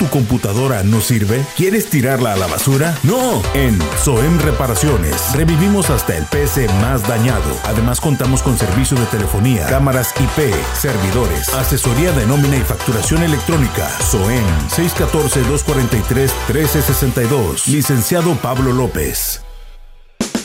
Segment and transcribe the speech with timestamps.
[0.00, 1.44] ¿Tu computadora no sirve?
[1.58, 2.96] ¿Quieres tirarla a la basura?
[3.02, 7.54] No, en Soem Reparaciones revivimos hasta el PC más dañado.
[7.64, 13.90] Además contamos con servicio de telefonía, cámaras IP, servidores, asesoría de nómina y facturación electrónica.
[14.00, 17.66] Soem 614-243-1362.
[17.66, 19.42] Licenciado Pablo López.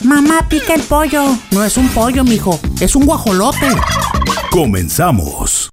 [0.04, 1.34] Mamá pica el pollo.
[1.52, 2.60] No es un pollo, mijo.
[2.78, 3.68] Es un guajolote.
[4.50, 5.70] Comenzamos.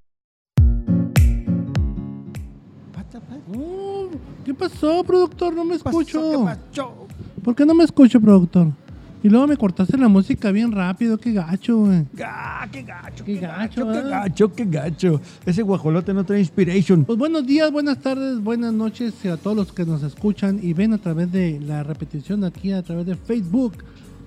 [4.70, 5.54] Pasó, productor?
[5.56, 6.46] No me escucho.
[7.44, 8.68] ¿Por qué no me escucho, productor?
[9.22, 11.18] Y luego me cortaste la música bien rápido.
[11.18, 12.06] Qué gacho, güey.
[12.22, 15.22] Ah, qué gacho, Qué qué gacho, gacho, qué gacho, qué gacho.
[15.46, 17.06] Ese guajolote no trae inspiration.
[17.06, 20.92] Pues buenos días, buenas tardes, buenas noches a todos los que nos escuchan y ven
[20.94, 23.76] a través de la repetición aquí a través de Facebook.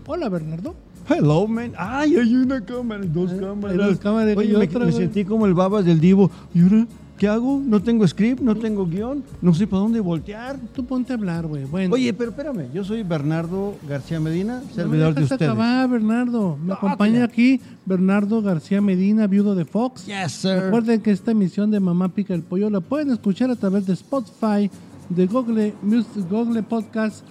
[0.07, 0.75] Hola, Bernardo.
[1.09, 1.73] Hello, man.
[1.77, 3.77] Ay, hay una cámara, dos Hay cámaras.
[3.77, 6.31] dos cámaras y Oye, me, otra, me sentí como el babas del divo.
[6.55, 6.87] ¿Y ahora
[7.19, 7.61] qué hago?
[7.65, 10.59] No tengo script, no tengo guion, no sé para dónde voltear.
[10.75, 11.65] Tú ponte a hablar, güey.
[11.65, 11.95] Bueno.
[11.95, 15.51] Oye, pero espérame, yo soy Bernardo García Medina, no me servidor de dejas ustedes.
[15.53, 16.57] acabar, Bernardo.
[16.61, 20.07] Me No, acompaña aquí Bernardo García Medina, viudo de Fox.
[20.07, 20.61] Yes, sir.
[20.65, 23.95] Recuerden que esta emisión de Mamá Pica el Pollo la pueden escuchar a través de
[23.95, 24.71] Spotify,
[25.09, 27.25] de Google Music, Google Podcast,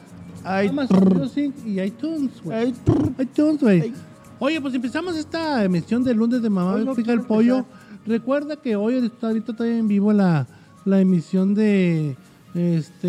[0.43, 1.17] Amazon.
[1.17, 2.73] Music y iTunes, güey.
[3.19, 3.93] ITunes, güey.
[4.37, 7.59] Oye, pues empezamos esta emisión de lunes de Mamá no Pica el Pollo.
[7.59, 7.84] empezar.
[8.05, 10.47] Recuerda que hoy está ahorita todavía en vivo la,
[10.85, 12.15] la emisión de
[12.53, 13.07] este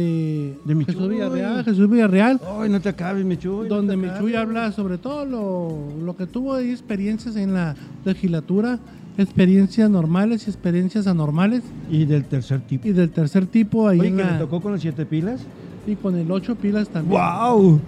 [0.64, 1.08] De Jesús Michuy.
[1.08, 3.69] Villarreal, Jesús Villarreal, Ay, no te acabes, Michuy.
[3.69, 4.36] no donde Michuy acabes.
[4.36, 8.79] habla sobre todo lo, lo que tuvo ahí experiencias en la legislatura,
[9.18, 12.89] experiencias normales y experiencias anormales Y del tercer tipo.
[12.89, 15.40] y del tercer tipo ahí Oye, en que la- le tocó con las siete pilas.
[15.86, 17.20] Y con el ocho pilas también.
[17.20, 17.80] ¡Wow!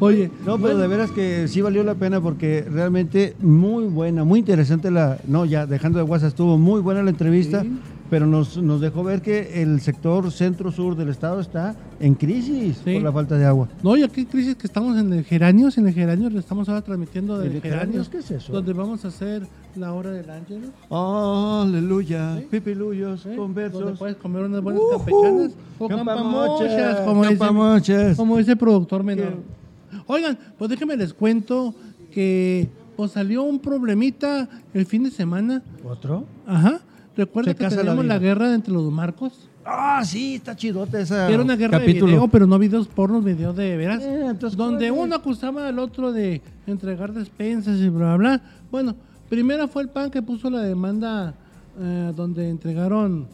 [0.00, 4.24] Oye, No, pero bueno, de veras que sí valió la pena porque realmente muy buena,
[4.24, 5.18] muy interesante la...
[5.26, 7.70] No, ya dejando de WhatsApp, estuvo muy buena la entrevista, Sí.
[8.12, 12.92] Pero nos, nos dejó ver que el sector centro-sur del estado está en crisis Sí.
[12.92, 13.70] por la falta de agua.
[13.82, 16.82] No, y aquí crisis que estamos en el Geranios, en el Geranios le estamos ahora
[16.82, 18.08] transmitiendo de ¿El Geranios, Geranios?
[18.10, 18.52] ¿Qué es eso?
[18.52, 19.46] donde vamos a hacer
[19.76, 22.36] la hora del ángel, ¡Aleluya!
[22.38, 22.46] Sí.
[22.50, 23.34] Pipiluyos, ¿eh?
[23.34, 23.80] conversos.
[23.80, 24.90] donde puedes comer unas buenas Ujú.
[24.98, 28.16] campechanas o Campamochas, como dice, campamochas.
[28.18, 29.36] como dice el productor menor.
[30.06, 31.74] Oigan, pues déjenme les cuento
[32.12, 35.62] que pues salió un problemita el fin de semana.
[35.82, 36.26] ¿Otro?
[36.46, 36.80] Ajá.
[37.16, 39.48] Recuerda que casa la la, guerra entre los marcos.
[39.64, 40.34] ¡Ah, sí!
[40.36, 42.06] Está chidote esa Era una guerra capítulo.
[42.06, 44.02] de video, pero no videos pornos, videos de veras.
[44.02, 48.42] Eh, entonces, donde uno acusaba al otro de entregar despensas y bla, bla, bla.
[48.70, 48.96] Bueno,
[49.28, 51.34] primero fue el PAN que puso la demanda
[51.78, 53.26] eh, donde entregaron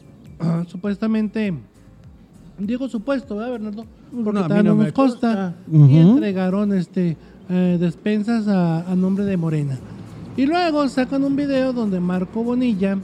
[0.66, 1.52] supuestamente,
[2.58, 3.84] digo supuesto, ¿verdad, Bernardo?
[4.24, 5.54] Porque No, a mí todavía no no me nos consta.
[5.66, 5.76] consta.
[5.94, 6.10] Y Ujú.
[6.14, 7.16] entregaron este
[7.48, 9.78] eh, despensas a, a nombre de Morena.
[10.36, 12.98] Y luego sacan un video donde Marco Bonilla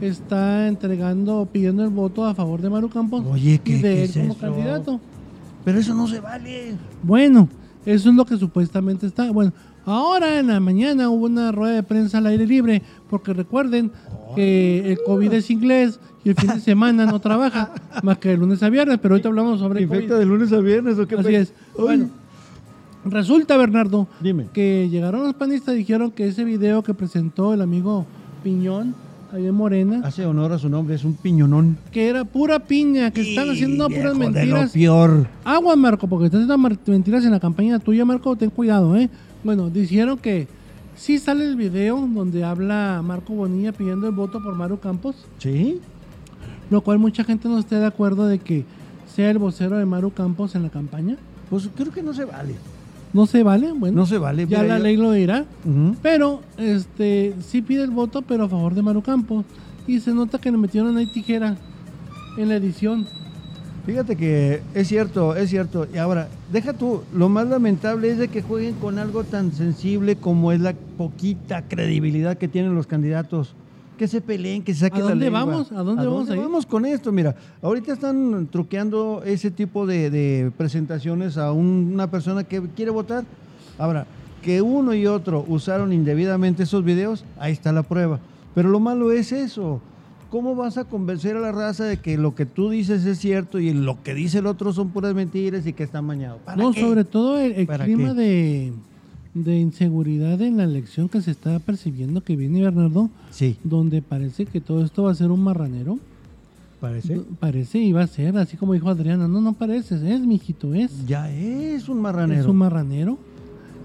[0.00, 3.98] está entregando, pidiendo el voto a favor de Maru Campos Oye, y ¿qué- de qué
[3.98, 4.40] él es como eso?
[4.40, 5.00] candidato.
[5.64, 6.74] Pero eso no se vale.
[7.02, 7.48] Bueno,
[7.86, 9.30] eso es lo que supuestamente está.
[9.32, 9.52] Bueno,
[9.86, 13.90] ahora en la mañana hubo una rueda de prensa al aire libre, porque recuerden
[14.36, 17.70] que el COVID es inglés y el fin de semana no trabaja,
[18.02, 20.18] más que de lunes a viernes, pero ahorita hablamos sobre el ¿Infecta COVID.
[20.18, 21.14] de lunes a viernes o qué?
[21.16, 21.52] Así es.
[21.78, 22.08] Bueno,
[23.04, 24.46] resulta, Bernardo, Dime.
[24.52, 28.06] que llegaron los panistas y dijeron que ese video que presentó el amigo
[28.42, 28.94] Piñón,
[29.34, 31.76] ahí en Morena, Hace honor a su nombre, es un piñonón.
[31.92, 34.70] que era pura piña, que están haciendo puras de lo mentiras.
[34.72, 35.26] peor.
[35.44, 39.08] Agua, Marco, porque estás haciendo mentiras en la campaña tuya, Marco, ten cuidado, ¿eh?
[39.42, 40.46] Bueno, dijeron que
[40.96, 45.80] sí sale el video donde habla Marco Bonilla pidiendo el voto por Maru Campos, ¿Sí?
[46.70, 48.64] lo cual mucha gente no está de acuerdo de que
[49.14, 51.16] sea el vocero de Maru Campos en la campaña.
[51.50, 52.54] Pues creo que no se vale.
[53.14, 54.46] No se vale, bueno, No se vale.
[54.46, 55.44] ya la yo- ley lo dirá,
[56.02, 59.44] pero este sí pide el voto, pero a favor de Maru Campos.
[59.86, 61.56] Y se nota que le metieron ahí tijera
[62.36, 63.06] en la edición.
[63.86, 65.86] Fíjate que es cierto, es cierto.
[65.94, 70.16] Y ahora, deja tú, lo más lamentable es de que jueguen con algo tan sensible
[70.16, 73.54] como es la poquita credibilidad que tienen los candidatos.
[73.98, 75.44] Que se peleen, que se saquen ¿A la dónde lengua.
[75.44, 75.72] vamos?
[75.72, 76.40] ¿A dónde vamos a ir?
[76.42, 77.12] vamos con esto?
[77.12, 82.90] Mira, ahorita están truqueando ese tipo de, de presentaciones a un- una persona que quiere
[82.90, 83.24] votar.
[83.78, 84.06] Ahora,
[84.42, 88.18] que uno y otro usaron indebidamente esos videos, ahí está la prueba.
[88.54, 89.80] Pero lo malo es eso.
[90.30, 93.60] ¿cómo vas a convencer a la raza de que lo que tú dices es cierto
[93.60, 96.40] y lo que dice el otro son puras mentiras y que están mañados?
[96.44, 96.80] ¿Para No, qué?
[96.80, 98.20] sobre todo el, el ¿Para clima qué?
[98.20, 98.72] de,
[99.34, 104.46] de inseguridad en la elección que se está percibiendo que viene Bernardo, Sí, donde parece
[104.46, 105.98] que todo esto va a ser un marranero.
[106.80, 107.20] parece.
[107.40, 109.26] Parece y va a ser, así como dijo Adriana.
[109.26, 111.06] No, no parece, es, mijito, es.
[111.06, 112.40] Ya es un marranero.
[112.40, 113.18] Es un marranero.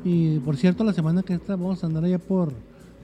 [0.06, 2.54] Y por cierto, la semana que está vamos a andar allá por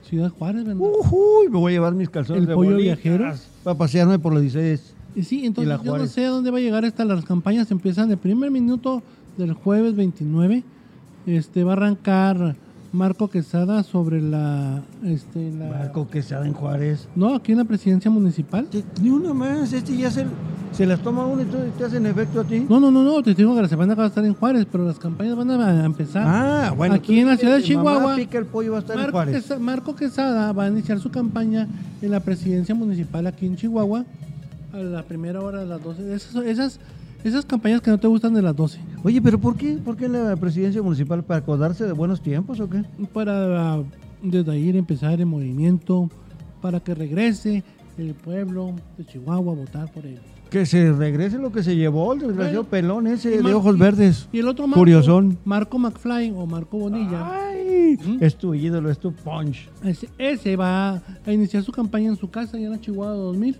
[0.08, 0.80] Ciudad Juárez, ¿verdad?
[0.80, 3.34] Ujuy, me voy a llevar mis calzones El de pollo viajero.
[3.64, 4.94] Para pasearme por los 16.
[5.16, 7.04] Y sí, entonces yo no sé a dónde va a llegar esta.
[7.04, 9.02] Las campañas empiezan el primer minuto
[9.36, 10.62] del jueves 29.
[11.26, 12.54] Este va a arrancar
[12.92, 17.08] Marco Quesada sobre la, este, la Marco Quesada en Juárez.
[17.16, 18.66] no aquí en la presidencia municipal.
[19.02, 20.24] Ni una más, este ya se,
[20.72, 21.46] se las toma uno y
[21.76, 22.64] te hacen efecto a ti.
[22.68, 24.84] No, no, no, no, te digo que la semana va a estar en Juárez, pero
[24.86, 26.24] las campañas van a, empezar.
[26.26, 26.94] Ah, bueno.
[26.94, 29.12] Aquí en la ciudad de Mamá Chihuahua, pica el pollo va a estar en Marco,
[29.16, 29.44] Juárez.
[29.44, 31.66] Quesa- Marco Quesada va a iniciar su campaña
[32.00, 34.04] en la presidencia municipal aquí en Chihuahua
[34.72, 36.14] a la primera hora de las 12.
[36.14, 36.80] Esas, esas,
[37.24, 38.78] esas campañas que no te gustan de las 12.
[39.02, 39.74] Oye, pero ¿por qué?
[39.84, 41.24] ¿Por qué la presidencia municipal?
[41.24, 42.82] ¿Para acordarse de buenos tiempos o qué?
[43.12, 43.82] para ah,
[44.22, 46.08] desde ahí empezar el movimiento,
[46.62, 47.64] para que regrese
[47.98, 50.18] el pueblo de Chihuahua a votar por él.
[50.50, 53.78] Que se regrese lo que se llevó el desgraciado Bueno, pelón ese de ojos y-
[53.80, 54.28] verdes.
[54.32, 55.38] Y el otro Marco, Curiosón.
[55.44, 58.18] Marco McFly o Marco Bonilla, Ay, Ujú.
[58.20, 59.68] es tu ídolo, es tu punch.
[59.82, 63.56] ese, ese va a iniciar su campaña en su casa allá en la Chihuahua 2000.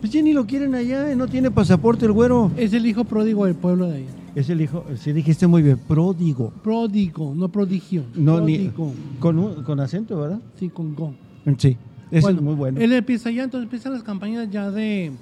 [0.00, 2.50] Pues ya ni lo quieren allá, eh, no tiene pasaporte el güero.
[2.56, 4.06] Es el hijo pródigo del pueblo de ahí.
[4.34, 6.52] Es el hijo, sí dijiste muy bien, pródigo.
[6.62, 8.04] Pródigo, no prodigio.
[8.14, 8.92] No, ni, pródigo.
[9.18, 10.40] con, un- con acento, ¿verdad?
[10.58, 11.14] Sí, con go.
[11.56, 11.76] Sí,
[12.10, 12.78] es muy bueno.
[12.80, 15.12] Él empieza ya, entonces empiezan las campañas ya de,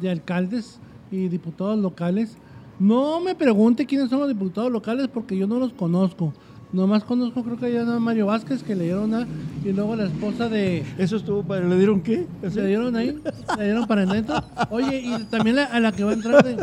[0.00, 0.78] de alcaldes
[1.10, 2.36] y diputados locales.
[2.78, 6.32] No me pregunte quiénes son los diputados locales porque yo no los conozco.
[6.72, 9.26] Nomás conozco, creo que ya a Mario Vázquez que le dieron a.
[9.64, 10.84] Y luego la esposa de.
[10.98, 11.66] Eso estuvo para.
[11.66, 12.26] ¿Le dieron qué?
[12.42, 13.18] Le dieron ahí,
[13.56, 14.36] le dieron para adentro.
[14.70, 16.56] Oye, y también la- a la que va a entrar, de-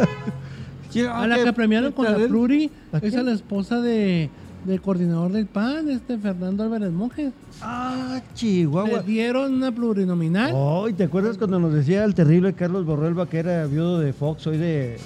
[1.10, 4.30] a la que premiaron con la Pluri, ¿A es la esposa de,
[4.63, 7.34] del coordinador del PAN, este Fernando Álvarez Monjes.
[7.62, 9.02] Ah, Le Chihuahua.
[9.02, 10.52] dieron una plurinominal.
[10.54, 14.13] Oh, ¿y ¿te acuerdas cuando nos decía el terrible Carlos Borrelba que era viudo de
[14.13, 14.98] Fox, hoy de,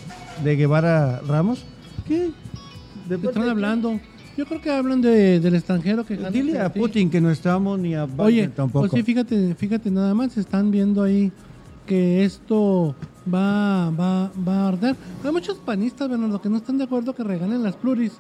[0.44, 1.64] de Guevara Ramos?
[2.08, 2.16] ¿Qué?
[3.08, 4.00] ¿De ¿De qué parte están hablando?
[4.40, 6.32] Yo creo que hablan de, del extranjero que quién?
[6.32, 8.88] Dile a Putin que no estamos ni a Biden Oye, tampoco.
[8.88, 11.30] pues sí, fíjate, fíjate nada más, están viendo ahí
[11.86, 12.96] que esto
[13.28, 14.96] va, va, va a arder.
[15.26, 18.14] Hay muchos panistas, Bernardo, que no están de acuerdo que regalen las pluris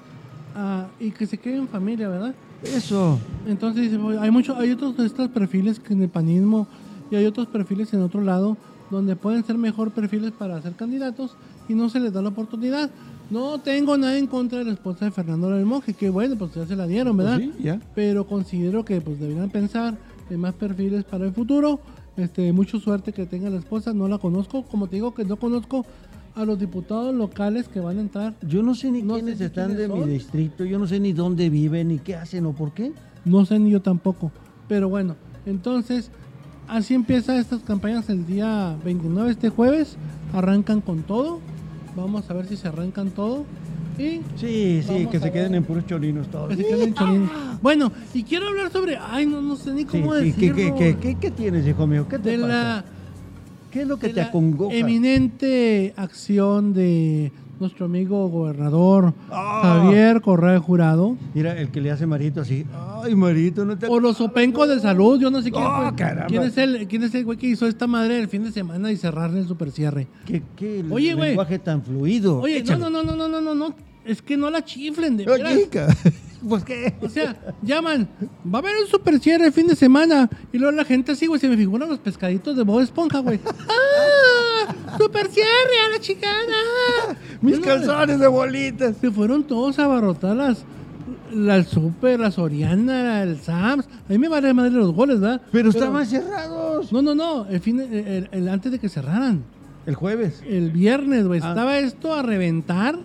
[0.58, 2.36] ah, y que se queden en familia, ¿verdad?
[2.64, 3.18] Eso.
[3.48, 6.68] Entonces dice, "Oye, hay mucho, hay otros de estos perfiles que en el panismo
[7.10, 8.58] y hay otros perfiles en otro lado
[8.92, 11.38] donde pueden ser mejor perfiles para ser candidatos
[11.70, 12.90] y no se les da la oportunidad.
[13.30, 16.54] No tengo nada en contra de la esposa de Fernando del Monje, que bueno, pues
[16.56, 17.38] ya se la dieron, ¿verdad?
[17.38, 17.80] Pues sí, ya.
[17.94, 19.98] Pero considero que pues deberían pensar
[20.30, 21.80] en más perfiles para el futuro.
[22.18, 25.38] Este, mucha suerte que tenga la esposa, no la conozco, como te digo que no
[25.38, 25.86] conozco
[26.36, 28.36] a los diputados locales que van a entrar.
[28.42, 31.50] Yo no sé ni No quiénes están de mi distrito, yo no sé ni dónde
[31.50, 32.92] viven, ni qué hacen o por qué.
[33.26, 34.32] No sé ni yo tampoco.
[34.68, 35.16] Pero bueno,
[35.46, 36.12] entonces,
[36.68, 39.98] así empieza estas campañas el día 29, este jueves.
[40.34, 41.40] Arrancan con todo.
[42.00, 43.46] Vamos a ver si se arrancan todo.
[43.98, 46.50] Y Sí, sí, que se queden en puros cholinos todos.
[46.56, 47.30] que se queden cholines.
[47.62, 48.98] Bueno, y quiero hablar sobre.
[48.98, 50.56] Ay, no, no sé ni Sí, cómo sí, ¿qué, decirlo.
[50.56, 52.06] qué, qué, qué, qué tienes, hijo mío?
[52.10, 52.48] ¿Qué te de pasa?
[52.48, 52.86] la,
[53.72, 54.76] ¿Qué es lo que de te acongoja?
[54.76, 59.82] eminente acción de nuestro amigo gobernador Ah.
[59.84, 61.18] Javier Correa Jurado.
[61.34, 62.66] Mira, el que le hace Marito así.
[63.04, 63.88] Ay, Marito, no te...
[63.88, 67.04] O los opencos de salud, yo no sé quién, Oh, fue- quién es el quién
[67.04, 69.72] es el güey que hizo esta madre el fin de semana y cerrarle el super
[69.72, 70.08] cierre.
[70.26, 72.40] ¿Qué, qué Oye, lenguaje tan fluido?
[72.40, 72.80] Oye, no, Échale.
[72.80, 75.54] no, no, no, no, no, no, no, es que no la chiflen, de veras.
[76.48, 76.94] Pues qué.
[77.02, 78.08] O sea, llaman,
[78.46, 80.30] va a haber un super cierre el fin de semana.
[80.54, 83.40] Y luego la gente así, güey, se me figuran los pescaditos de Bob Esponja, güey.
[83.48, 84.98] ¡Ah!
[84.98, 85.48] ¡Super cierre
[85.88, 86.56] a la chicana!
[87.42, 88.96] Mis calzones de bolitas.
[88.98, 90.64] Se fueron todos a abarrotar las,
[91.34, 93.86] la Super, la Soriana, el Sams.
[93.88, 95.42] A mí me vale madre los goles, ¿verdad?
[95.52, 96.92] Pero, estaban cerrados.
[96.92, 99.44] No, no, no, el fin, el- el- antes de que cerraran.
[99.86, 100.44] El jueves.
[100.48, 101.50] El viernes, güey, Ah.
[101.50, 103.00] estaba esto a reventar.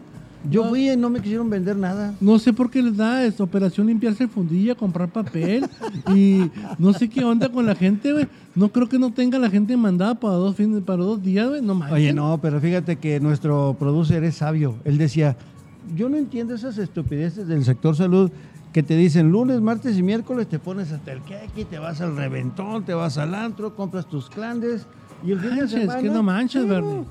[0.51, 0.69] Yo No.
[0.71, 2.15] fui y no me quisieron vender nada.
[2.21, 5.67] No sé por qué les da esta operación limpiarse el fundillo, comprar papel
[6.15, 8.29] y no sé qué onda con la gente, güey.
[8.55, 11.63] No creo que no tenga la gente mandada para dos fines, para dos días, güey.
[11.63, 11.95] No manches.
[11.97, 14.75] Oye, no, pero fíjate que nuestro producer es sabio.
[14.85, 15.37] Él decía,
[15.97, 18.31] yo no entiendo esas estupideces del sector salud
[18.73, 22.17] que te dicen lunes, martes y miércoles te pones hasta el queque, te vas al
[22.17, 24.85] reventón, te vas al antro, compras tus clandes
[25.25, 26.01] y el fin de semana...
[26.01, 27.05] que no manches, Sí, verde.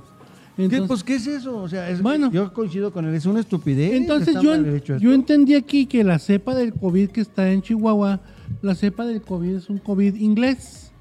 [0.56, 1.58] ¿Qué, Entonces, pues, ¿qué es eso?
[1.58, 2.30] O sea, es- Bueno.
[2.32, 3.94] yo coincido con él, es una estupidez.
[3.94, 4.56] entonces yo,
[4.98, 8.20] yo entendí aquí que la cepa del COVID que está en Chihuahua,
[8.62, 10.92] la cepa del COVID es un COVID inglés.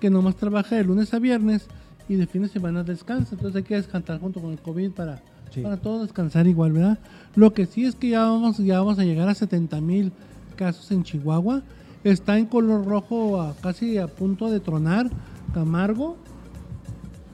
[0.00, 1.66] que nomás trabaja de lunes a viernes
[2.08, 3.34] y de fin de semana descansa.
[3.34, 5.60] Entonces hay que descansar junto con el COVID para, Sí.
[5.60, 6.98] para todos descansar igual, ¿verdad?
[7.36, 10.10] Lo que sí es que ya vamos, ya vamos a llegar a 70 mil
[10.56, 11.60] casos en Chihuahua.
[12.02, 15.10] Está en color rojo a- casi a punto de tronar
[15.52, 16.16] Camargo,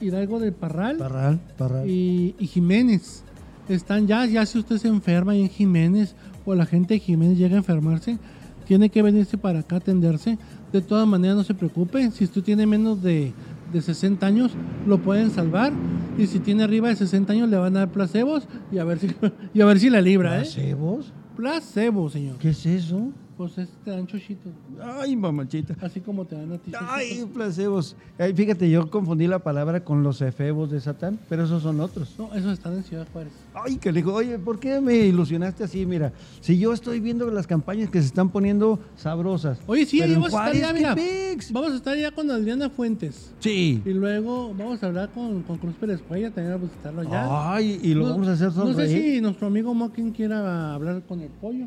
[0.00, 1.88] Hidalgo del Parral Parral, parral.
[1.88, 3.22] y, y Jiménez.
[3.68, 7.54] Están ya, ya si usted se enferma en Jiménez o la gente de Jiménez llega
[7.54, 8.18] a enfermarse,
[8.66, 10.38] tiene que venirse para acá a atenderse.
[10.72, 12.10] De todas maneras, no se preocupe.
[12.10, 13.32] Si usted tiene menos de,
[13.72, 14.52] de 60 años,
[14.86, 15.72] lo pueden salvar.
[16.18, 18.98] Y si tiene arriba de 60 años, le van a dar placebos y a ver
[18.98, 19.08] si,
[19.54, 20.42] y a ver si la libra, ¿eh?
[20.42, 21.12] ¿Placebos?
[21.36, 22.36] Placebo, señor.
[22.38, 23.10] ¿Qué es eso?
[23.36, 24.50] Pues es, te dan chochitos,
[24.82, 25.76] Ay, mamachita.
[25.82, 26.72] así como te dan a ti.
[26.88, 27.94] Ay, placebos.
[28.18, 32.14] Ay, fíjate, yo confundí la palabra con los efebos de Satán, pero esos son otros.
[32.18, 33.34] No, esos están en Ciudad Juárez.
[33.52, 35.84] Ay, que le digo, oye, ¿por qué me ilusionaste así?
[35.84, 39.58] Mira, si yo estoy viendo las campañas que se están poniendo sabrosas.
[39.66, 41.42] Oye, sí, ahí vamos a estar ya, ¿qué mira.
[41.52, 43.34] Vamos a estar ya con Adriana Fuentes.
[43.40, 43.82] Sí.
[43.84, 47.52] Y luego vamos a hablar con, con Cruz Pérez Cuella, también a visitarlo allá.
[47.52, 49.14] Ay, y lo No- vamos a hacer No sé sonreír.
[49.16, 51.66] si nuestro amigo Mokin quiera hablar con el pollo.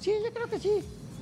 [0.00, 0.70] Sí, yo creo que sí.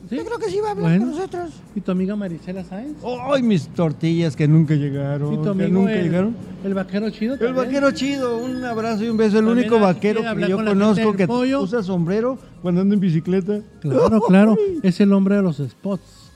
[0.09, 0.17] ¿Sí?
[0.17, 1.07] Yo creo que sí va a hablar Bueno.
[1.07, 1.51] con nosotros.
[1.75, 2.97] Y tu amiga Marisela Sáenz.
[3.31, 5.35] Ay, mis tortillas que nunca llegaron.
[5.35, 6.37] y tu que nunca el, llegaron.
[6.65, 7.35] el vaquero chido.
[7.35, 7.57] El también.
[7.67, 9.39] vaquero chido, un abrazo y un beso.
[9.39, 11.61] El También único vaquero que yo con conozco que pollo.
[11.61, 13.61] usa sombrero cuando anda en bicicleta.
[13.81, 14.57] Claro, claro.
[14.83, 16.31] Es el hombre de los spots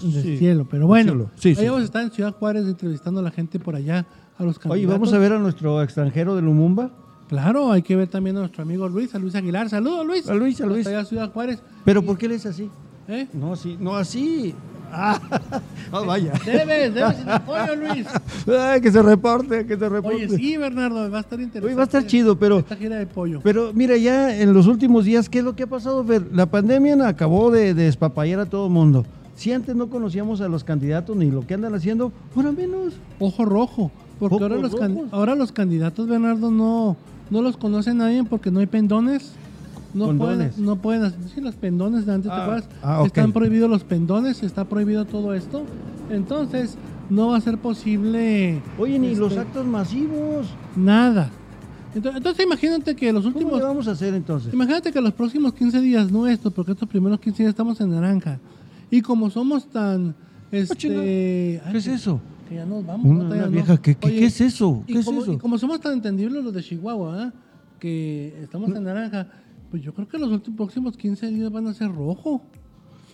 [0.00, 0.36] del sí.
[0.38, 0.66] cielo.
[0.70, 1.30] Pero bueno.
[1.34, 1.64] Sí, ahí sí.
[1.66, 4.06] vamos a estar en Ciudad Juárez entrevistando a la gente por allá,
[4.38, 4.70] a los candidatos.
[4.70, 6.90] Oye, vamos a ver a nuestro extranjero de Lumumba.
[7.30, 9.68] Claro, hay que ver también a nuestro amigo Luis, a Luis Aguilar.
[9.70, 10.28] Saludos, Luis.
[10.28, 10.84] A Luis, a Luis.
[10.84, 11.60] Hasta allá, Ciudad Juárez.
[11.84, 12.68] Pero ¿por qué él es así?
[13.06, 13.28] ¿Eh?
[13.32, 14.52] No, así, no así.
[14.92, 15.20] Ah,
[16.06, 16.32] vaya.
[16.44, 18.04] Debes, debes sin apoyo, Luis.
[18.58, 20.26] Ay, que se reporte, que se reporte.
[20.26, 21.66] Oye, sí, Bernardo, va a estar interesante.
[21.66, 23.38] Oye, va a estar chido, pero Esta gira de pollo.
[23.44, 26.02] Pero mira, ya en los últimos días, ¿qué es lo que ha pasado?
[26.04, 26.26] Fer?
[26.32, 29.06] La pandemia acabó de, de despapallar a todo el mundo.
[29.36, 32.94] Si antes no conocíamos a los candidatos ni lo que andan haciendo, ahora menos.
[33.20, 33.92] Ojo rojo.
[34.18, 35.08] Porque Ojos ahora los, can- rojos.
[35.12, 36.96] ahora los candidatos, Bernardo, no,
[37.30, 39.32] no los conoce nadie porque no hay pendones.
[39.92, 41.18] No pueden, no pueden hacer.
[41.34, 42.68] Sí, los pendones de antes, ¿te Ah, acuerdas?
[42.82, 43.02] ah.
[43.04, 45.64] Están prohibidos los pendones, está prohibido todo esto.
[46.10, 46.76] Entonces,
[47.08, 48.62] no va a ser posible.
[48.78, 50.46] Oye, ni los este, actos masivos.
[50.76, 51.30] Nada.
[51.92, 53.58] Entonces, entonces imagínate que los ¿Cómo últimos.
[53.58, 54.54] le vamos a hacer entonces?
[54.54, 57.90] Imagínate que los próximos 15 días, no estos, porque estos primeros 15 días estamos en
[57.90, 58.38] naranja.
[58.92, 60.14] Y como somos tan.
[60.52, 62.20] Este, Ah, ay, ¿Qué es eso?
[62.50, 63.06] Que ya nos vamos.
[63.06, 63.24] Una, ¿no?
[63.28, 63.52] Todavía una no.
[63.52, 64.82] vieja, ¿qué, qué, Oye, qué es eso?
[64.88, 65.32] y ¿Qué es como, eso?
[65.34, 67.32] y como somos tan entendibles los de Chihuahua, ¿ah?
[67.78, 69.28] que estamos en naranja,
[69.70, 72.42] pues yo creo que los últimos, próximos 15 días van a ser rojo.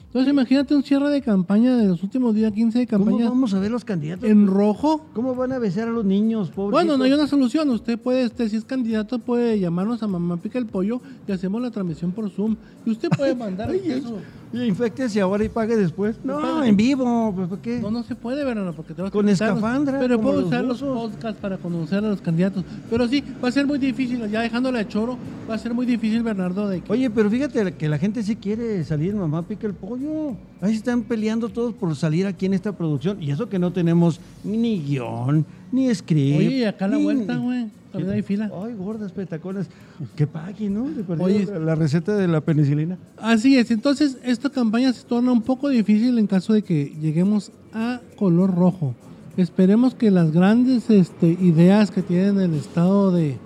[0.06, 3.52] Entonces imagínate un cierre de campaña de los últimos días 15 de ¿Cómo campaña vamos
[3.52, 4.26] a ver los candidatos?
[4.26, 5.04] en rojo.
[5.12, 6.72] ¿Cómo van a besar a los niños, pobres?
[6.72, 7.68] Bueno, no hay una solución.
[7.68, 11.60] Usted puede, este, si es candidato, puede llamarnos a Mamá Pica el Pollo y hacemos
[11.60, 12.56] la transmisión por Zoom.
[12.86, 14.18] Y usted puede mandar eso.
[14.56, 16.16] Y infectese ahora y pague después.
[16.25, 17.32] No, en vivo.
[17.34, 17.80] pues, ¿Por qué?
[17.80, 20.64] No, no se puede, Bernardo, porque te vas a Con escafandra, Pero puedo los usar
[20.64, 22.64] los podcasts para conocer a los candidatos.
[22.88, 25.86] Pero sí, va a ser muy difícil, ya dejándole a Choro, va a ser muy
[25.86, 26.92] difícil, Bernardo, de que...
[26.92, 30.36] Oye, pero fíjate que la gente sí quiere salir, mamá pica el pollo.
[30.60, 33.22] Ahí se están peleando todos por salir aquí en esta producción.
[33.22, 36.38] Y eso que no tenemos ni guion, ni script.
[36.38, 38.50] Oye, acá a la ni- vuelta, güey, también hay fila.
[38.62, 39.68] Ay, gordas petaconas.
[40.14, 40.88] Que paguen, ¿no?
[41.18, 41.46] Oye.
[41.46, 42.99] la- la receta de la penicilina.
[43.16, 47.50] Así es, entonces esta campaña se torna un poco difícil en caso de que lleguemos
[47.73, 48.94] a color rojo.
[49.37, 53.37] Esperemos que las grandes este, ideas que tienen el estado de,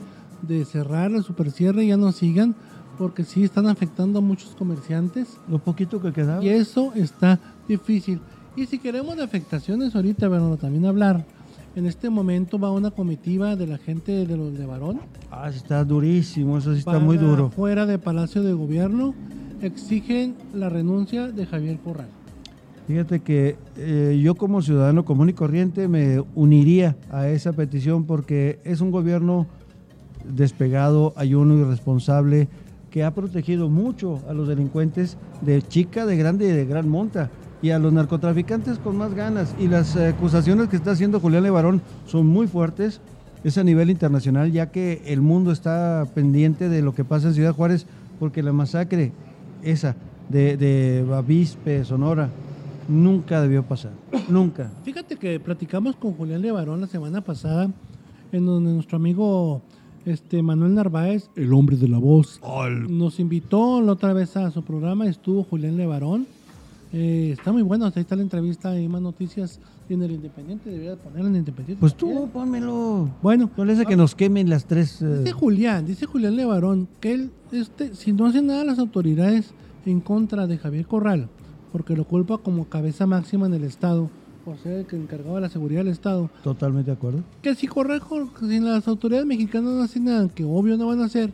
[0.43, 2.55] de cerrar el supercierre ya no sigan,
[2.97, 5.27] porque sí están afectando a muchos comerciantes.
[5.49, 6.45] Lo poquito que quedaba.
[6.45, 8.21] Y eso está difícil.
[8.57, 11.25] Y si queremos de afectaciones ahorita, bueno, también hablar.
[11.77, 15.01] En este momento va una comitiva de la gente de los de Varón.
[15.31, 16.59] Ah, sí está durísimo.
[16.59, 17.51] Eso sí está muy duro.
[17.51, 19.15] Fuera de Palacio de Gobierno
[19.63, 22.09] exigen la renuncia de Javier Corral.
[22.89, 28.59] Fíjate que eh, yo como ciudadano común y corriente me uniría a esa petición porque
[28.65, 29.47] es un gobierno
[30.25, 32.49] despegado, ayuno irresponsable
[32.91, 37.31] que ha protegido mucho a los delincuentes de chica, de grande y de gran monta
[37.63, 39.55] y a los narcotraficantes con más ganas.
[39.59, 43.01] Y las acusaciones que está haciendo Julián Levarón son muy fuertes.
[43.43, 47.35] Es a nivel internacional ya que el mundo está pendiente de lo que pasa en
[47.35, 47.87] Ciudad Juárez
[48.19, 49.13] porque la masacre
[49.63, 49.97] esa
[50.29, 52.29] de, de Bavispe, Sonora,
[52.89, 53.93] nunca debió pasar.
[54.29, 54.71] Nunca.
[54.85, 57.71] Fíjate que platicamos con Julián Levarón la semana pasada,
[58.33, 59.63] en donde nuestro amigo
[60.05, 62.41] este, Manuel Narváez, el hombre de la voz,
[62.89, 65.07] nos invitó la otra vez a su programa.
[65.07, 66.27] Estuvo Julián Levarón.
[66.93, 70.71] Eh, está muy bueno, ahí está la entrevista y más noticias en el Independiente.
[70.71, 71.81] Debería ponerla en el Independiente.
[71.81, 73.09] Pues tú, pónmelo.
[73.23, 75.01] Bueno, No le hace que nos quemen las tres.
[75.03, 79.53] eh, Dice Julián, dice Julián Levarón, que él, este, si no hacen nada las autoridades
[79.87, 81.29] en contra de Javier Corral,
[81.73, 84.11] porque lo culpa como cabeza máxima en el Estado,
[84.45, 87.23] por ser el que encargaba de la seguridad del Estado, Totalmente de acuerdo.
[87.41, 91.05] que si correjo, si las autoridades mexicanas no hacen nada, que obvio no van a
[91.05, 91.31] hacer,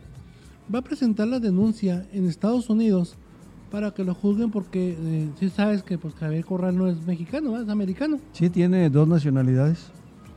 [0.73, 3.15] va a presentar la denuncia en Estados Unidos
[3.71, 7.51] para que lo juzguen porque eh, si sabes que pues Javier Corral no es mexicano,
[7.51, 7.65] ¿verdad?
[7.67, 9.87] es americano, Sí, tiene dos nacionalidades.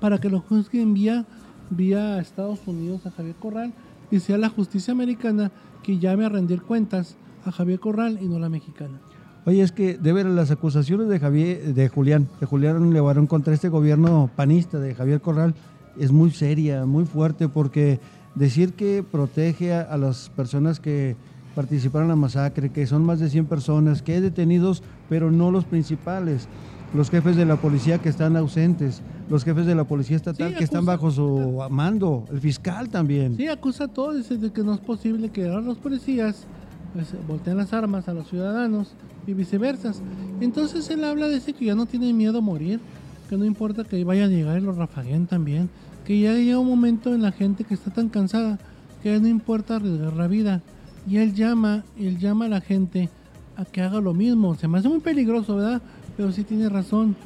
[0.01, 1.27] para que lo juzguen vía,
[1.71, 3.73] vía Estados Unidos a Javier Corral
[4.11, 8.39] y sea la justicia americana que llame a rendir cuentas a Javier Corral y no
[8.39, 9.01] la mexicana.
[9.47, 13.55] Oye, es que de ver las acusaciones de Javier, de Julián, de Julián Levarón contra
[13.55, 15.55] este gobierno panista de Javier Corral
[15.99, 18.01] es muy seria, muy fuerte, porque
[18.35, 21.17] decir que protege a, a las personas que
[21.55, 25.51] participaron en la masacre, que son más de 100 personas, que hay detenidos, pero no
[25.51, 26.49] los principales,
[26.95, 30.57] los jefes de la policía que están ausentes, los jefes de la policía estatal Sí,
[30.57, 33.37] que están bajo su mando, el fiscal también.
[33.37, 36.47] Sí, acusa a todos, de que no es posible que ahora los policías
[36.93, 38.95] pues, volteen las armas a los ciudadanos
[39.27, 39.93] y viceversa.
[40.41, 42.81] Entonces él habla de ese que ya no tiene miedo a morir,
[43.29, 45.71] que no importa que vaya a llegar y los rafaguen también,
[46.05, 48.59] que ya llega un momento en la gente que está tan cansada
[49.03, 50.63] que ya no importa arriesgar la vida.
[51.07, 53.09] Y él llama, él llama a la gente
[53.57, 54.55] a que haga lo mismo.
[54.55, 55.83] Se me hace muy peligroso, ¿verdad?
[56.17, 57.17] Pero sí tiene razón.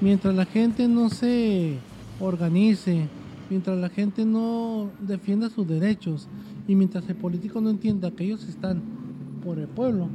[0.00, 1.76] Mientras la gente no se
[2.20, 3.06] organice,
[3.48, 6.28] mientras la gente no defienda sus derechos
[6.68, 8.80] y mientras el político no entienda que ellos están
[9.44, 10.08] por el pueblo,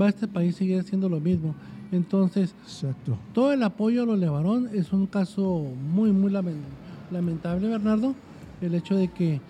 [0.00, 1.54] va este país a seguir haciendo lo mismo.
[1.92, 3.16] Entonces, Exacto.
[3.32, 6.60] todo el apoyo a los Levarón es un caso muy, muy lamen-
[7.10, 8.14] lamentable, Bernardo.
[8.60, 9.40] El hecho de que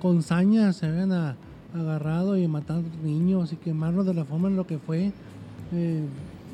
[0.00, 1.36] con saña se hayan a-
[1.74, 5.12] agarrado y matado niños y quemarlos de la forma en lo que fue.
[5.72, 6.02] eh,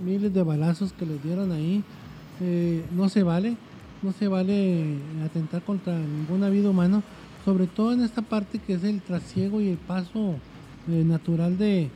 [0.04, 1.82] miles de balazos que les dieron ahí.
[2.40, 3.56] eh, no se vale.
[4.02, 4.94] No se vale
[5.24, 7.02] atentar contra ninguna vida humana.
[7.44, 10.34] Sobre todo en esta parte que es el trasiego y el paso
[10.88, 11.88] eh, natural de,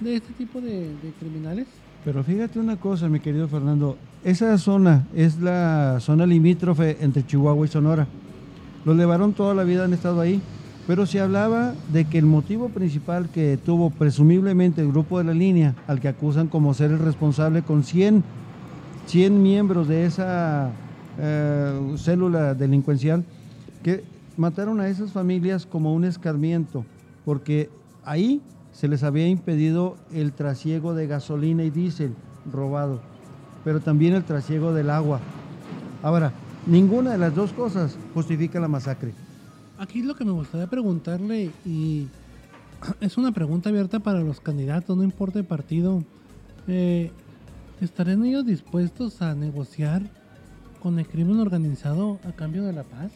[0.00, 1.66] de este tipo de- criminales.
[2.04, 7.66] Pero fíjate una cosa, mi querido Fernando, esa zona es la zona limítrofe entre Chihuahua
[7.66, 8.06] y Sonora.
[8.84, 10.40] Los Levarón toda la vida han estado ahí,
[10.86, 15.34] pero se hablaba de que el motivo principal que tuvo presumiblemente el grupo de la
[15.34, 18.24] línea, al que acusan como ser el responsable con 100,
[19.06, 20.70] 100 miembros de esa
[21.18, 23.24] eh, célula delincuencial,
[23.82, 24.02] que
[24.36, 26.84] mataron a esas familias como un escarmiento,
[27.24, 27.70] porque
[28.04, 28.40] ahí
[28.72, 32.14] se les había impedido el trasiego de gasolina y diésel
[32.50, 33.00] robado,
[33.64, 35.20] pero también el trasiego del agua.
[36.02, 36.32] Ahora,
[36.66, 39.12] ninguna de las dos cosas justifica la masacre.
[39.82, 42.06] Aquí lo que me gustaría preguntarle, y
[43.00, 46.04] es una pregunta abierta para los candidatos, no importa el partido,
[46.68, 47.10] eh,
[47.80, 50.02] ¿estarían ellos dispuestos a negociar
[50.80, 53.10] con el crimen organizado a cambio de la paz?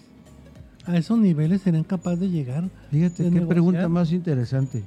[0.87, 2.68] ¿A esos niveles serían capaces de llegar?
[2.90, 3.48] Fíjate de qué negociar?
[3.48, 4.83] pregunta más interesante.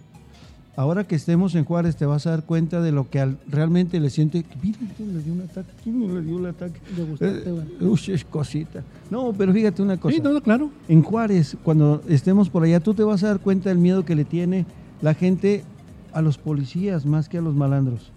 [0.80, 4.00] Ahora que estemos en Juárez te vas a dar cuenta de lo que al- realmente
[4.00, 4.46] le siente.
[4.63, 5.70] Mira, ¿quién le dio un ataque?
[5.84, 6.80] ¿Quién le dio el ataque?
[6.96, 8.82] De gustarte, Eh, uy, es cosita.
[9.12, 10.15] No, pero fíjate una cosa.
[10.15, 10.70] Sí, no, no, claro.
[10.88, 14.15] En Juárez, cuando estemos por allá, tú te vas a dar cuenta del miedo que
[14.15, 14.65] le tiene
[15.02, 15.65] la gente
[16.13, 18.13] a los policías más que a los malandros.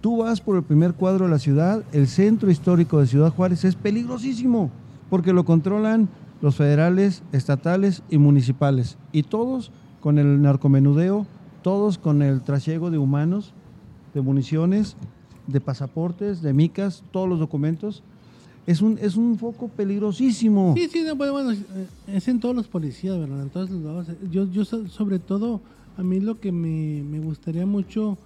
[0.00, 3.62] Tú vas por el primer cuadro de la ciudad, el centro histórico de Ciudad Juárez
[3.66, 4.70] es peligrosísimo,
[5.10, 6.08] porque lo controlan
[6.40, 8.96] los federales, estatales y municipales.
[9.12, 9.70] Y todos
[10.00, 11.26] con el narcomenudeo,
[11.64, 13.52] todos con el trasiego de humanos,
[14.12, 14.96] de municiones,
[15.46, 18.02] de pasaportes, de micas, todos los documentos.
[18.66, 20.74] Es un, es un foco peligrosísimo.
[20.76, 21.50] Sí, sí, no, bueno, bueno,
[22.06, 23.42] es en todos los policías, ¿verdad?
[23.42, 24.06] En todos los lados.
[24.30, 25.62] Yo, yo so- sobre todo,
[25.96, 28.18] a mí lo que me, me gustaría mucho,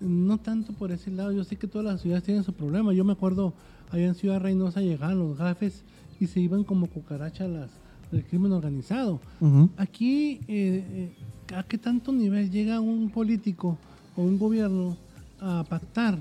[0.00, 2.92] no tanto por ese lado, yo sé que todas las ciudades tienen su problema.
[2.92, 3.54] Yo me acuerdo,
[3.90, 5.82] allá en Ciudad Reynosa llegaban los gafes
[6.20, 7.70] y se iban como cucarachas las,
[8.10, 9.20] del crimen organizado.
[9.76, 11.12] Aquí, eh,
[11.48, 13.78] eh, ¿a qué tanto nivel llega un político
[14.16, 14.96] o un gobierno
[15.40, 16.18] a pactar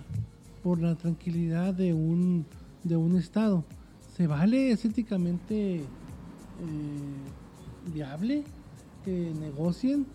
[0.63, 2.45] por la tranquilidad de un,
[2.83, 3.63] de un Estado?
[4.15, 4.71] ¿Se vale?
[4.71, 5.85] ¿Es éticamente eh,
[7.93, 8.43] viable
[9.03, 10.05] que negocien?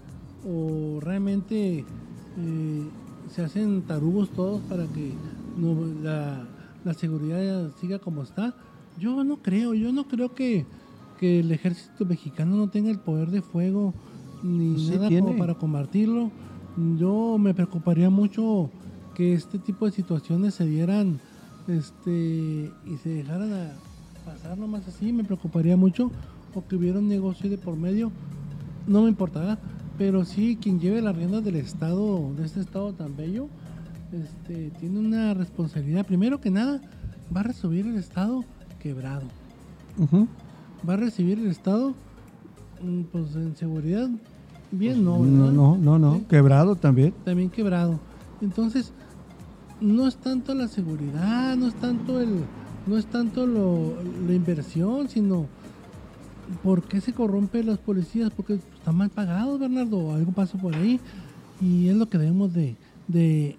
[0.46, 2.88] ¿O realmente eh,
[3.35, 5.12] se hacen tarugos todos para que
[5.57, 6.46] no, la,
[6.85, 8.54] la seguridad siga como está?
[8.98, 10.64] Yo no creo, yo no creo que,
[11.18, 13.92] que el ejército mexicano no tenga el poder de fuego
[14.42, 16.31] ni Pues Sí nada como para combatirlo.
[16.96, 18.70] Yo me preocuparía mucho
[19.14, 21.20] que este tipo de situaciones se dieran
[21.66, 23.72] este y se dejaran a
[24.24, 26.11] pasar nomás así, me preocuparía mucho
[26.54, 28.11] o que hubiera un negocio de por medio,
[28.87, 29.59] no me importará,
[29.98, 33.48] pero sí quien lleve las riendas del estado, de este estado tan bello,
[34.12, 36.81] este, tiene una responsabilidad, primero que nada,
[37.35, 38.44] va a recibir el estado
[38.81, 39.26] quebrado,
[39.98, 40.28] Ujú.
[40.88, 41.95] Va a recibir el estado
[42.83, 44.09] mm, pues en seguridad
[44.71, 46.14] bien no, No, no, no, no.
[46.17, 47.14] Sí Quebrado también.
[47.25, 47.99] también quebrado.
[48.41, 48.93] Entonces,
[49.81, 52.45] no es tanto la seguridad, no es tanto el,
[52.87, 53.95] no es tanto lo,
[54.27, 55.47] la inversión, sino
[56.62, 61.01] por qué se corrompen los policías, porque están mal pagados, Bernardo, algo pasa por ahí.
[61.61, 62.77] Y es lo que debemos de,
[63.09, 63.57] de,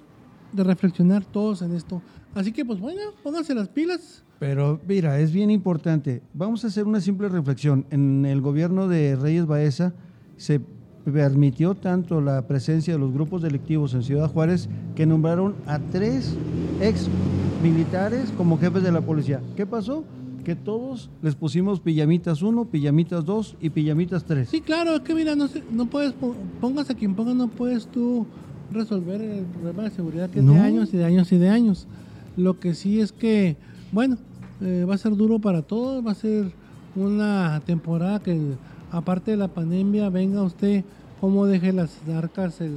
[0.54, 2.02] de reflexionar todos en esto.
[2.36, 4.24] Así que, pues bueno, pónganse las pilas.
[4.40, 6.22] Pero mira, es bien importante.
[6.34, 7.86] Vamos a hacer una simple reflexión.
[7.92, 9.94] En el gobierno de Reyes Baeza
[10.38, 10.62] se
[11.04, 16.36] permitió tanto la presencia de los grupos delictivos en Ciudad Juárez que nombraron a tres
[16.82, 17.08] ex
[17.64, 19.42] militares como jefes de la policía.
[19.58, 20.04] ¿Qué pasó?
[20.46, 24.48] Que todos les pusimos pijamitas 1, pijamitas 2 y pijamitas 3.
[24.48, 27.50] Sí, claro, es que mira, no, sé, no puedes, po- pongas a quien pongas, no
[27.50, 28.26] puedes tú
[28.72, 30.54] resolver el problema de seguridad que es No.
[30.54, 31.88] de años y de años y de años.
[32.38, 33.58] Lo que sí es que,
[33.92, 34.18] bueno,
[34.62, 36.52] eh, va a ser duro para todos, va a ser
[36.96, 38.38] una temporada que,
[38.92, 40.84] aparte de la pandemia, venga usted
[41.22, 42.74] cómo deje las arcas el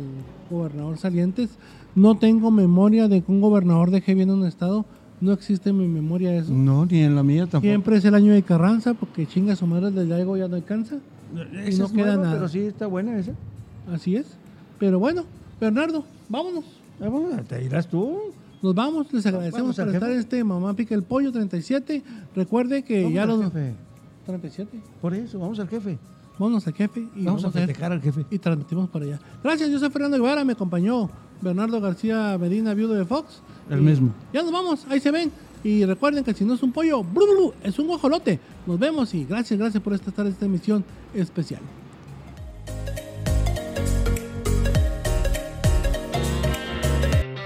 [0.50, 1.50] gobernador salientes.
[1.94, 4.84] No tengo memoria de que un gobernador deje bien un estado,
[5.20, 6.52] no existe en mi memoria eso.
[6.52, 7.62] No, ni en la mía tampoco.
[7.62, 10.96] Siempre es el año de Carranza, porque chinga su madre del algo ya no alcanza.
[11.64, 12.34] Esa y no es queda nueva, nada.
[12.34, 13.32] Pero sí está buena esa.
[13.92, 14.26] Así es.
[14.78, 15.24] Pero bueno,
[15.60, 16.64] Bernardo, vámonos.
[17.00, 18.31] Ah, bueno, te irás tú.
[18.62, 22.02] Nos vamos, les agradecemos por estar en este Mamá Pica el Pollo 37.
[22.36, 23.44] Recuerde que Vamos ya al los...
[23.44, 23.74] jefe.
[24.26, 24.80] 37.
[25.00, 25.98] Por eso, vamos al jefe.
[26.38, 28.24] Vámonos al jefe y Vamos, vamos, a festejar al jefe.
[28.30, 29.20] y transmitimos para allá.
[29.42, 33.42] Gracias, yo soy Fernando Guevara, me acompañó Bernardo García Medina, viudo de Fox.
[33.68, 34.12] El mismo.
[34.32, 35.30] Ya nos vamos, ahí se ven.
[35.64, 38.40] Y recuerden que si no es un pollo, blu, blu, blu, es un guajolote.
[38.66, 41.60] Nos vemos y gracias, gracias por estar en esta emisión especial.